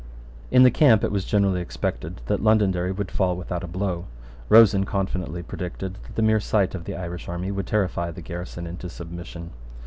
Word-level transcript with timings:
In 0.49 0.63
the 0.63 0.71
camp 0.71 1.03
it 1.03 1.11
was 1.11 1.25
generally 1.25 1.61
expected 1.61 2.21
that 2.25 2.41
Londonderry 2.41 2.91
would 2.91 3.11
fall 3.11 3.35
without 3.37 3.63
a 3.63 3.67
blow. 3.67 4.05
Rosen 4.49 4.83
confidently 4.83 5.43
predicted 5.43 5.99
that 6.07 6.15
the 6.15 6.23
mere 6.23 6.39
sight 6.39 6.73
of 6.73 6.85
the 6.85 6.95
Irish 6.95 7.29
army 7.29 7.51
would 7.51 7.67
terrify 7.67 8.09
the 8.09 8.23
garrison 8.23 8.65
into 8.65 8.89
submission. 8.89 9.51